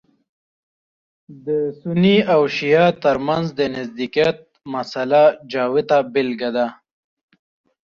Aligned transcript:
د 1.45 1.47
سني 1.79 2.17
او 2.33 2.41
شعیه 2.55 2.85
تر 3.03 3.17
منځ 3.27 3.45
د 3.59 3.61
نزدېکت 3.75 4.37
مسأله 4.73 5.23
جوته 5.51 5.97
بېلګه 6.13 6.49
ده. 6.55 6.67